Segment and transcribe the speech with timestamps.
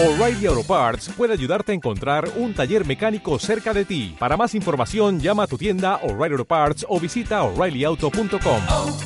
[0.00, 4.14] O'Reilly Auto Parts puede ayudarte a encontrar un taller mecánico cerca de ti.
[4.16, 8.62] Para más información, llama a tu tienda O'Reilly Auto Parts o visita oreillyauto.com.
[8.70, 8.96] oh,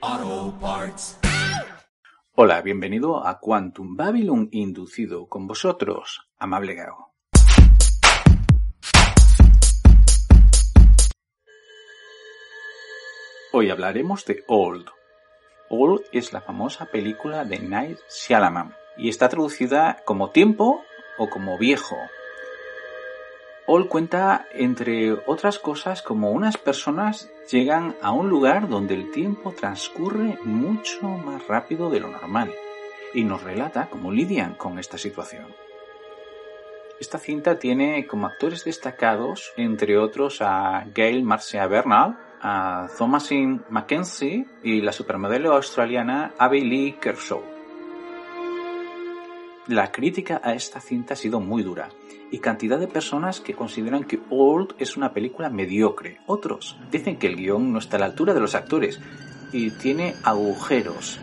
[0.00, 1.20] oh, Parts.
[2.34, 7.14] Hola, bienvenido a Quantum Babylon Inducido con vosotros, amable Gago.
[13.52, 14.90] Hoy hablaremos de Old.
[15.74, 20.84] Old es la famosa película de Night Shyamalan y está traducida como tiempo
[21.16, 21.96] o como viejo.
[23.64, 29.52] Old cuenta, entre otras cosas, como unas personas llegan a un lugar donde el tiempo
[29.52, 32.52] transcurre mucho más rápido de lo normal
[33.14, 35.46] y nos relata cómo lidian con esta situación.
[37.00, 44.44] Esta cinta tiene como actores destacados, entre otros, a Gail Marcia Bernal, a Thomasin Mackenzie
[44.64, 47.40] y la supermodelo australiana Abby Lee Kershaw.
[49.68, 51.88] La crítica a esta cinta ha sido muy dura
[52.32, 56.18] y cantidad de personas que consideran que Old es una película mediocre.
[56.26, 59.00] Otros dicen que el guion no está a la altura de los actores
[59.52, 61.20] y tiene agujeros.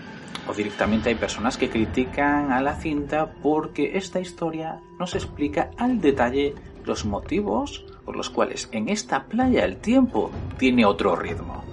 [0.48, 5.72] O directamente hay personas que critican a la cinta porque esta historia no se explica
[5.78, 11.64] al detalle los motivos por los cuales en esta playa el tiempo tiene otro ritmo.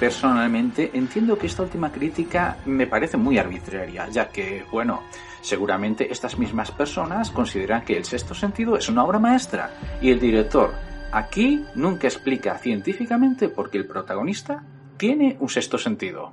[0.00, 5.04] Personalmente entiendo que esta última crítica me parece muy arbitraria, ya que, bueno,
[5.42, 9.70] seguramente estas mismas personas consideran que El sexto sentido es una obra maestra
[10.02, 10.72] y el director
[11.12, 14.64] aquí nunca explica científicamente por qué el protagonista
[14.96, 16.32] tiene un sexto sentido.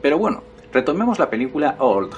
[0.00, 0.42] Pero bueno,
[0.72, 2.14] retomemos la película Old.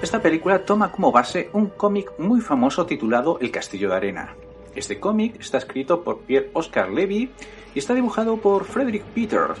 [0.00, 4.34] Esta película toma como base un cómic muy famoso titulado El Castillo de Arena.
[4.76, 7.32] Este cómic está escrito por Pierre Oscar Levy
[7.74, 9.58] y está dibujado por Frederick Peters.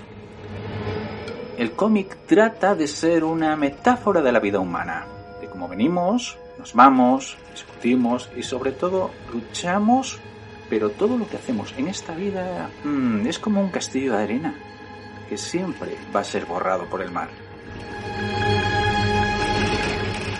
[1.56, 5.06] El cómic trata de ser una metáfora de la vida humana,
[5.40, 10.20] de cómo venimos, nos vamos, discutimos y sobre todo luchamos,
[10.70, 14.54] pero todo lo que hacemos en esta vida mmm, es como un castillo de arena
[15.28, 17.47] que siempre va a ser borrado por el mar.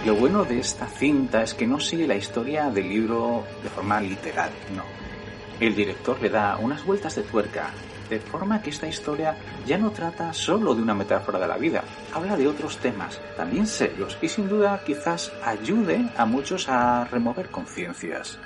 [0.08, 4.00] Lo bueno de esta cinta es que no sigue la historia del libro de forma
[4.00, 4.82] literal, no.
[5.60, 7.68] El director le da unas vueltas de tuerca,
[8.08, 9.36] de forma que esta historia
[9.66, 13.66] ya no trata solo de una metáfora de la vida, habla de otros temas, también
[13.66, 18.38] serios, y sin duda quizás ayude a muchos a remover conciencias.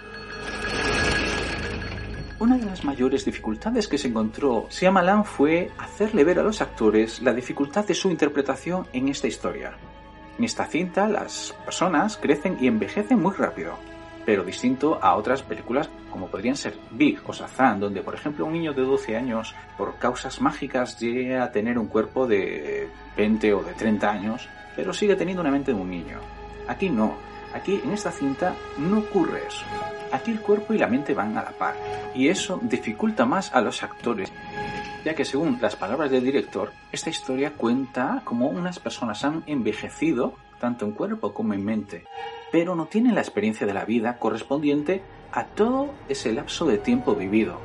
[2.40, 7.22] Una de las mayores dificultades que se encontró Shyamalan fue hacerle ver a los actores
[7.22, 9.78] la dificultad de su interpretación en esta historia.
[10.38, 13.74] En esta cinta las personas crecen y envejecen muy rápido,
[14.24, 18.52] pero distinto a otras películas como podrían ser Big o Shazam, donde por ejemplo un
[18.52, 23.62] niño de 12 años por causas mágicas llega a tener un cuerpo de 20 o
[23.62, 26.18] de 30 años, pero sigue teniendo una mente de un niño.
[26.68, 27.16] Aquí no,
[27.54, 29.64] aquí en esta cinta no ocurre eso.
[30.12, 31.74] Aquí el cuerpo y la mente van a la par,
[32.14, 34.30] y eso dificulta más a los actores
[35.04, 40.34] ya que según las palabras del director, esta historia cuenta cómo unas personas han envejecido
[40.60, 42.04] tanto en cuerpo como en mente,
[42.52, 45.02] pero no tienen la experiencia de la vida correspondiente
[45.32, 47.58] a todo ese lapso de tiempo vivido,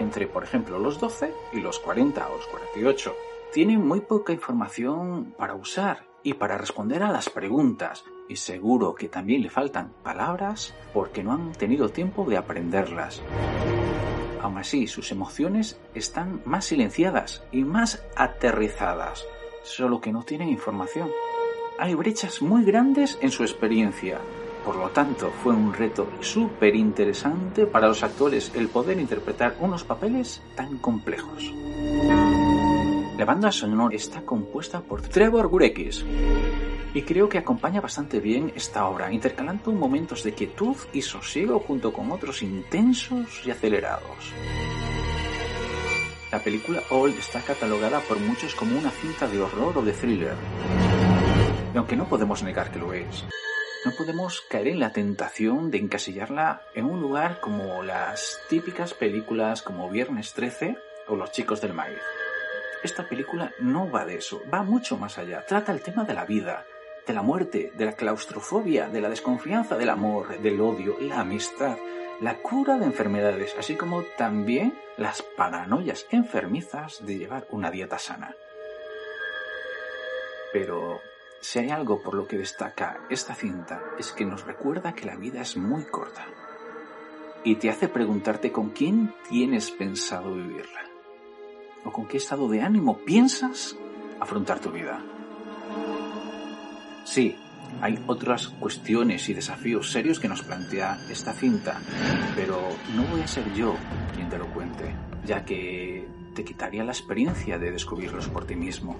[0.00, 3.14] entre por ejemplo los 12 y los 40 o los 48.
[3.52, 9.08] Tienen muy poca información para usar y para responder a las preguntas, y seguro que
[9.08, 13.20] también le faltan palabras porque no han tenido tiempo de aprenderlas.
[14.42, 19.24] Aún así, sus emociones están más silenciadas y más aterrizadas,
[19.62, 21.08] solo que no tienen información.
[21.78, 24.18] Hay brechas muy grandes en su experiencia.
[24.64, 29.84] Por lo tanto, fue un reto súper interesante para los actores el poder interpretar unos
[29.84, 31.52] papeles tan complejos.
[33.18, 36.04] La banda sonora está compuesta por Trevor Gurekis
[36.94, 41.92] y creo que acompaña bastante bien esta obra, intercalando momentos de quietud y sosiego junto
[41.92, 44.32] con otros intensos y acelerados.
[46.30, 50.36] La película Old está catalogada por muchos como una cinta de horror o de thriller,
[51.74, 53.26] y aunque no podemos negar que lo es,
[53.84, 59.60] no podemos caer en la tentación de encasillarla en un lugar como las típicas películas
[59.60, 60.76] como Viernes 13
[61.08, 61.98] o Los chicos del maíz.
[62.82, 65.46] Esta película no va de eso, va mucho más allá.
[65.46, 66.66] Trata el tema de la vida,
[67.06, 71.76] de la muerte, de la claustrofobia, de la desconfianza del amor, del odio, la amistad,
[72.20, 78.34] la cura de enfermedades, así como también las paranoias enfermizas de llevar una dieta sana.
[80.52, 81.00] Pero
[81.40, 85.16] si hay algo por lo que destaca esta cinta es que nos recuerda que la
[85.16, 86.26] vida es muy corta
[87.44, 90.81] y te hace preguntarte con quién tienes pensado vivirla.
[91.84, 93.76] O con qué estado de ánimo piensas
[94.20, 95.02] afrontar tu vida.
[97.04, 97.36] Sí,
[97.80, 101.80] hay otras cuestiones y desafíos serios que nos plantea esta cinta,
[102.36, 102.60] pero
[102.94, 103.74] no voy a ser yo
[104.14, 104.94] quien te lo cuente,
[105.24, 108.96] ya que te quitaría la experiencia de descubrirlos por ti mismo.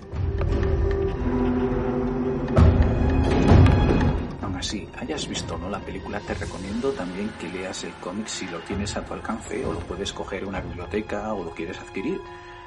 [4.43, 8.27] Aún así, hayas visto o no la película, te recomiendo también que leas el cómic
[8.27, 11.51] si lo tienes a tu alcance o lo puedes coger en una biblioteca o lo
[11.53, 12.21] quieres adquirir,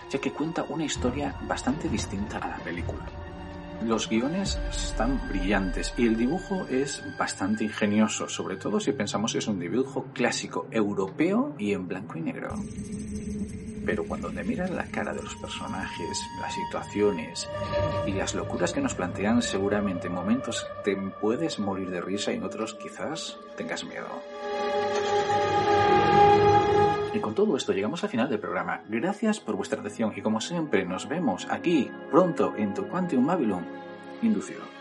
[0.09, 3.05] ya que cuenta una historia bastante distinta a la película.
[3.83, 9.39] Los guiones están brillantes y el dibujo es bastante ingenioso, sobre todo si pensamos que
[9.39, 12.55] es un dibujo clásico europeo y en blanco y negro.
[13.85, 17.47] Pero cuando te miras la cara de los personajes, las situaciones
[18.07, 22.37] y las locuras que nos plantean, seguramente en momentos te puedes morir de risa y
[22.37, 24.07] en otros quizás tengas miedo.
[27.15, 28.81] Y con todo esto llegamos al final del programa.
[28.89, 33.65] Gracias por vuestra atención y como siempre nos vemos aquí pronto en tu Quantum Babylon
[34.21, 34.74] inducido.